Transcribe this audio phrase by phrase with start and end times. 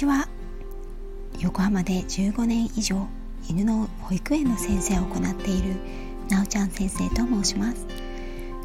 [0.00, 0.28] ちは。
[1.40, 3.06] 横浜で15年以上
[3.48, 5.74] 犬の保育園の先生を行っている
[6.30, 7.86] なおちゃん先生と申します。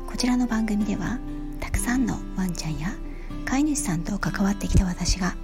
[0.07, 1.19] こちらの番組では
[1.59, 2.87] たくさんのワンちゃんや
[3.43, 5.35] 飼い主さんと関わってきた私が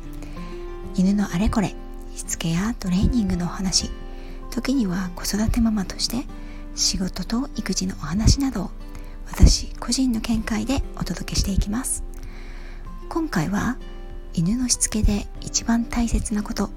[0.96, 1.76] 犬のあれこれ
[2.16, 3.90] しつけやトレーニングのお話
[4.50, 6.26] 時には子育てママとして
[6.74, 8.72] 仕事と育児のお話などを
[9.30, 12.06] 私個人の見解でお届けしていきます。
[13.10, 13.78] 今回は
[14.34, 16.70] 犬のしつけで一番大切なこと。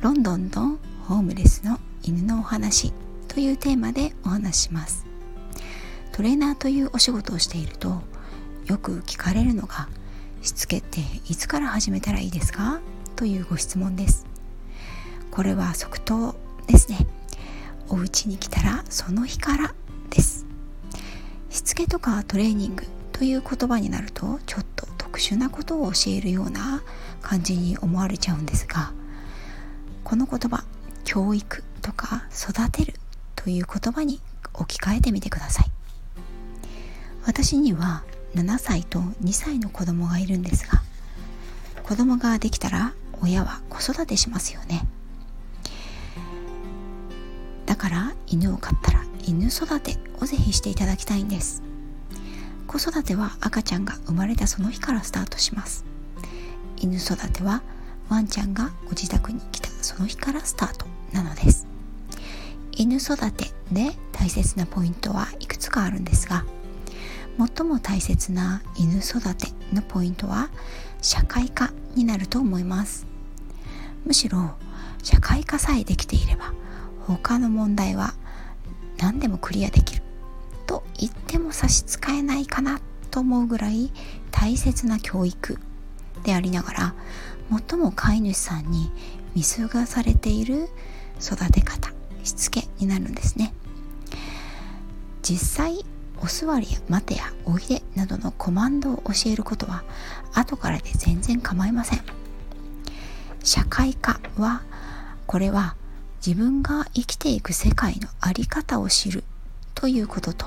[0.00, 2.92] ロンドンのホームレスの犬のお話
[3.28, 5.06] というテーマでお話します。
[6.12, 8.02] トレーナーというお仕事をしていると
[8.66, 9.88] よく聞かれるのが
[10.42, 12.80] しつけっていつから始めたらいいですか？
[13.16, 14.26] というご質問です。
[15.30, 16.34] これは即答
[16.66, 17.06] ですね。
[17.88, 19.74] お家に来たらその日から
[20.10, 20.46] です。
[21.50, 24.73] しつけとかトレーニングという言葉になるとちょっと
[25.14, 26.82] 特殊なことを教えるような
[27.22, 28.92] 感じに思われちゃうんですが
[30.02, 30.64] この言葉
[31.04, 32.94] 教育とか育てる
[33.36, 34.18] という言葉に
[34.54, 35.70] 置き換えてみてください。
[37.24, 38.02] 私には
[38.34, 40.82] 7歳と2歳の子供がいるんですが
[41.84, 42.92] 子供ができたら
[43.22, 44.84] 親は子育てしますよね。
[47.66, 51.62] だから犬を飼ったら犬育てをぜひしていただきたいんです。
[52.74, 55.84] 子育ては赤ちゃんが生まれたその日からスタートします。
[56.76, 57.62] 犬育ては
[58.08, 61.68] ワンちゃんがご自宅に来たその日からスタートなのです。
[62.72, 66.44] 犬育てで大切なポイントはいくつかあるんですが
[67.38, 70.50] 最も大切な犬育てのポイントは
[71.00, 73.06] 社会科になると思います。
[74.04, 74.50] むしろ
[75.04, 76.52] 社会科さえできていれば
[77.06, 78.14] 他の問題は
[78.98, 80.02] 何でもクリアできる
[80.66, 83.92] と言っても差し支えないかなと思うぐらい
[84.32, 85.58] 大切な教育
[86.24, 86.94] でありながら
[87.68, 88.90] 最も飼い主さんに
[89.34, 90.68] 見過ごされている
[91.20, 91.92] 育て方
[92.24, 93.54] しつけになるんですね。
[95.22, 95.84] 実際
[96.20, 99.84] お座りや待てやおいでなどのコマンドを教えることは
[100.32, 102.00] 後からで全然構いません。
[103.44, 104.62] 社会科は
[105.26, 105.76] これは
[106.26, 109.22] 自分が生きていく世界の在り方を知る
[109.74, 110.46] ということと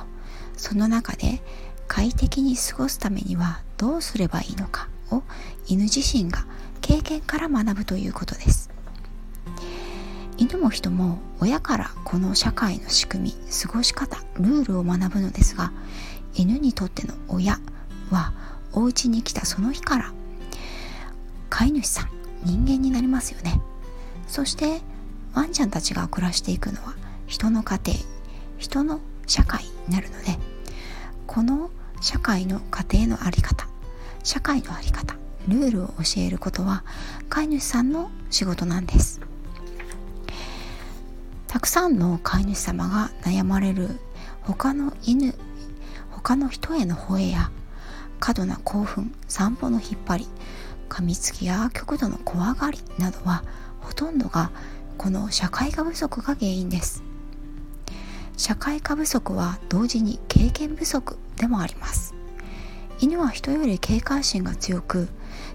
[0.58, 1.42] その中で
[1.88, 5.24] 快適に過ごすためにはどうすればいいのかを
[5.68, 6.46] 犬自身が
[6.82, 8.70] 経験から学ぶということです。
[10.38, 15.72] 犬も人も親からこの社会の仕組み過ごし方ルールを学ぶのですが
[16.36, 17.60] 犬にとっての親
[18.12, 18.34] は
[18.72, 20.14] お家に来たその日から
[21.50, 22.10] 飼い主さん
[22.44, 23.60] 人間になりますよね。
[24.28, 24.82] そして
[25.34, 26.94] ワンちゃんたちが暮らしていくのは
[27.26, 27.98] 人の家庭
[28.58, 30.38] 人の社会になるので
[31.28, 31.70] この
[32.02, 33.68] 社会の家庭の在り方
[34.24, 35.16] 社会の在り方
[35.48, 36.84] ルールを教えることは
[37.30, 39.22] 飼い主さんの仕事なんです。
[41.48, 44.00] たくさんの飼い主様が悩まれる
[44.42, 45.34] 他の犬
[46.12, 47.52] 他の人への吠えや
[48.20, 50.28] 過度な興奮散歩の引っ張り
[50.90, 53.44] 噛みつきや極度の怖がりなどは
[53.80, 54.52] ほとんどが
[54.98, 57.07] この社会科不足が原因です。
[58.38, 62.14] 社会科不足は同時に経験不足でもあります。
[63.00, 65.08] 犬は人より警戒心が強く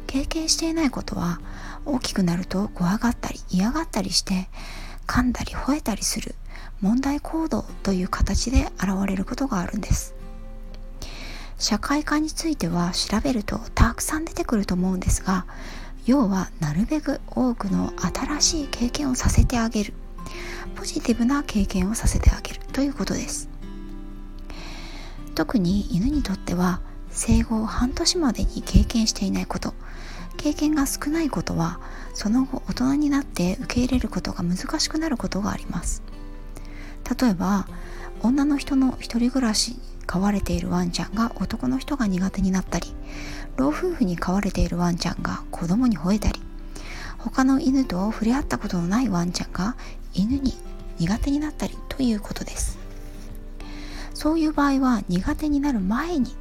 [0.07, 1.41] 経験していないことは
[1.87, 4.49] 大きくなると怖がったり嫌がったりして
[5.07, 6.35] 噛んだり吠えたりする
[6.81, 10.15] 問題行動という形で現れることがあるんです。
[11.59, 15.47] 社会科については調べるとたくさん出てくると思うんですが
[16.05, 19.95] 要はなるべく多くの新しい経験をさせてあげる。
[20.75, 22.62] ポジティブな経験をさせてあげる。
[22.73, 23.49] ということです。
[25.35, 29.75] 特に犬にとっては生後半年までに経験していないこと。
[30.37, 31.79] 経験が少ないことは
[32.15, 36.03] その後大人になって受け入れることが難しくなることがあります。
[37.21, 37.67] 例えば
[38.23, 42.95] 女の人の一人暮らしに飼われているワンちゃんが男の人が苦手になったり
[43.57, 46.41] 老夫婦に飼われているワンちゃんが子供に吠えたり
[47.19, 49.77] 他の犬と触れ合ったことのないワンちゃんが
[50.13, 50.55] 犬に
[51.03, 52.79] 苦手になったりということです。
[54.15, 56.37] そういう場合は苦手になる前に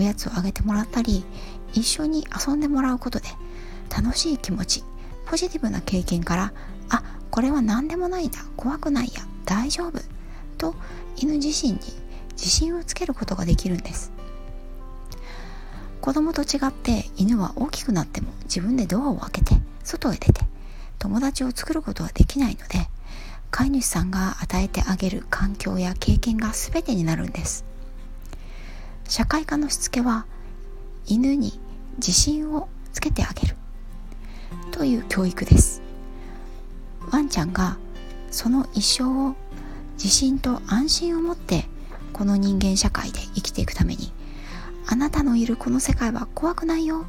[0.00, 1.26] おやつをあげてもらったり
[1.74, 3.28] 一緒に遊んでもらうことで
[3.94, 4.84] 楽しい気持ち
[5.26, 6.54] ポジティブな経験から
[6.88, 10.00] あこれは何でもないんだ怖くないや大丈夫
[10.56, 10.74] と
[11.16, 11.78] 犬自身に
[12.30, 14.10] 自信をつけることができるんです。
[16.00, 20.40] 子供と違って犬は大きくなっても自分でドアを開けて外へ出て
[20.98, 22.88] 友達を作ることはできないので
[23.50, 27.64] 飼い主さんが与えてあげる環境や経験が全てになるんです。
[29.08, 30.26] 社会科のしつけは
[31.06, 31.58] 犬に
[31.96, 33.56] 自信をつけてあげる
[34.70, 35.82] という教育です。
[37.10, 37.78] ワンちゃんが
[38.30, 39.34] その一生を
[39.94, 41.66] 自信と安心を持って
[42.12, 44.12] この人間社会で生きていくために
[44.86, 47.06] あなたのいるこの世界は怖くないよ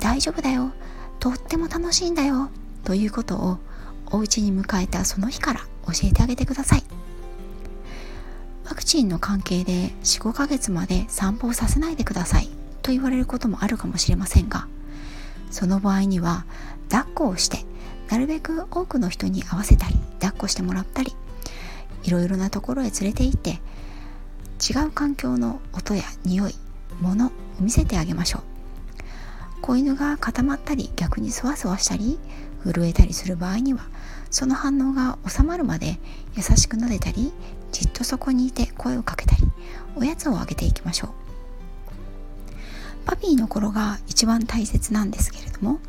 [0.00, 0.72] 大丈夫だよ
[1.18, 2.50] とっても楽しいんだよ
[2.84, 3.58] ということを
[4.10, 5.60] お家に迎えたその日から
[5.92, 6.84] 教えてあげてください。
[8.68, 12.48] ワクチンの関係で45ヶ月まで散歩をさせないでください
[12.82, 14.68] と言われることもあるかもしれませんが
[15.50, 16.44] その場合には
[16.90, 17.64] 抱っこをして
[18.10, 21.14] なるべく多くの人に合わせたり抱っこしてもらったり
[22.04, 23.58] いろいろなところへ連れて行って
[24.70, 26.54] 違う環境の音や匂い
[27.00, 27.30] 物を
[27.60, 28.57] 見せてあげましょう。
[29.60, 32.18] 子犬が固まったり逆にそわそわしたり
[32.64, 33.86] 震えたりする場合には
[34.30, 35.98] その反応が収まるまで
[36.36, 37.32] 優しく撫でたり
[37.72, 39.42] じっとそこにいて声をかけたり
[39.96, 41.10] おやつをあげていきましょう。
[43.04, 45.80] パピーの頃が一番大切なんですけれども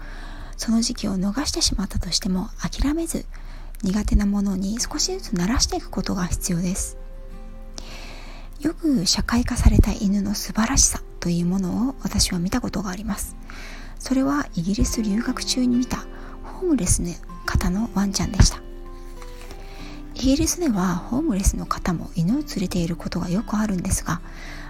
[0.55, 3.25] その時期を逃してしまったとしても諦めず
[3.83, 6.97] 苦手なものに少しずつ慣らしていくことが必要です。
[8.61, 11.01] よく社会化された犬の素晴らしさ。
[11.19, 13.35] というものを私は見たことがあります。
[13.99, 16.05] それはイギリス留学中に見た
[16.43, 17.13] ホームレスの
[17.45, 18.61] 方のワンちゃんでした。
[20.15, 24.19] イギリスではホームレスの方も犬を連れていることがよくあるんですが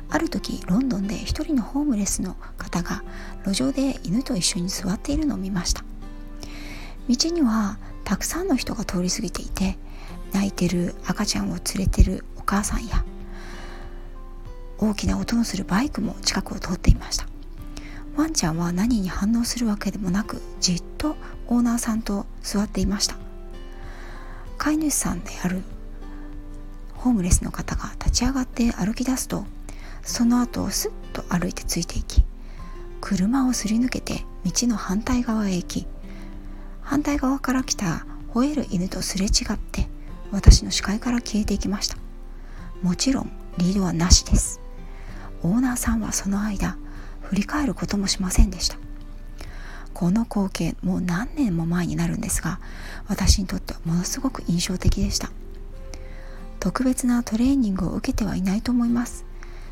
[0.08, 3.04] ある時ロンドンで一人のホームレスの方が
[3.46, 5.84] 路上で犬と一緒に座っているのを見ました。
[7.08, 9.78] 道にはたくさんの人が通り過ぎていて
[10.34, 13.04] 泣いてる赤ちゃんを連れてるお母さんや
[14.82, 17.28] 大きな音のするバイクも近くを通っていました。
[18.16, 21.16] ワンちゃんは何に反応するわけでもなくじっと
[21.48, 23.16] オーナーさんと座っていました。
[24.58, 25.62] 飼い主さんである
[26.96, 29.46] ホームレスの方が立ち上がって歩き出すと
[30.04, 32.24] その後をスッと歩いてついていき
[33.00, 35.88] 車をすり抜けて道の反対側へ行き
[36.82, 39.88] 反対側から来た吠える犬とすれ違って
[40.32, 41.98] 私の視界から消えていきました。
[42.82, 44.60] もちろんリードはなしです。
[45.44, 46.78] オーナーさんはその間
[47.22, 48.78] 振り返ることもしませんでした。
[49.94, 52.60] この光景もう何年も前になるんですが
[53.08, 55.30] 私にとってはものすごく印象的でした。
[56.60, 59.26] 特別なトレーニングを受けてはいないと思います。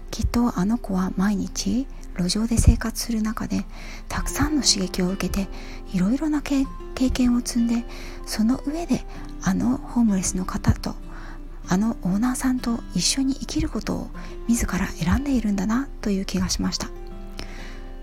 [0.10, 1.86] きっとあの子は毎日
[2.18, 3.66] 路上で生活する中で
[4.08, 5.50] たくさんの刺激を受けて
[5.94, 6.66] いろいろな経
[7.12, 7.86] 験を積んで
[8.26, 9.06] その上で
[9.44, 10.96] あのホームレスの方と
[11.70, 14.08] あのオーナーさんと一緒に生きることを
[14.48, 16.90] 自ら選んでいるんだなという気がしました。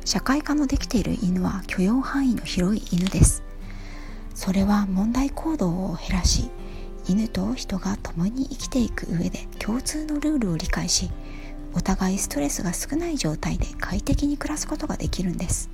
[0.04, 3.42] 社会化のできている犬は許容範囲の広い犬です。
[4.34, 6.50] それは問題行動を減らし
[7.08, 11.10] 犬と人が共に生きていく上で共通のルールを理解し
[11.72, 15.70] お互いストレスが少ない状態で快適に暮らすことができるんです。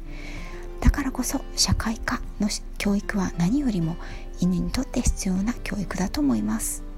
[0.81, 2.49] だからこそ社会科の
[2.79, 3.97] 教育は何よりも
[4.41, 6.90] 犬にとって必要な教育だと思います。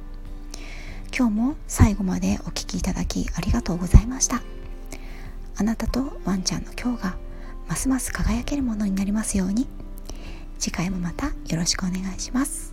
[1.15, 4.43] 今日も最後までお聴きいただきありがとうございました
[5.57, 7.17] あなたとワンちゃんの今日が
[7.69, 9.67] ますます輝けるものになりますように
[10.59, 12.72] 次回もまたよろしくお願いします。